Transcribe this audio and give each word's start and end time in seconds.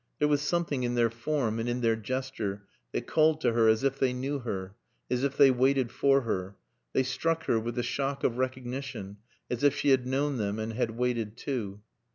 There 0.17 0.27
was 0.27 0.41
something 0.41 0.81
in 0.81 0.95
their 0.95 1.11
form 1.11 1.59
and 1.59 1.69
in 1.69 1.81
their 1.81 1.95
gesture 1.95 2.63
that 2.91 3.05
called 3.05 3.39
to 3.41 3.53
her 3.53 3.67
as 3.67 3.83
if 3.83 3.99
they 3.99 4.13
knew 4.13 4.39
her, 4.39 4.73
as 5.11 5.23
if 5.23 5.37
they 5.37 5.51
waited 5.51 5.91
for 5.91 6.21
her; 6.21 6.55
they 6.91 7.03
struck 7.03 7.43
her 7.43 7.59
with 7.59 7.75
the 7.75 7.83
shock 7.83 8.23
of 8.23 8.39
recognition, 8.39 9.17
as 9.51 9.63
if 9.63 9.75
she 9.75 9.89
had 9.89 10.07
known 10.07 10.37
them 10.37 10.57
and 10.57 10.73
had 10.73 10.97
waited 10.97 11.37
too. 11.37 11.83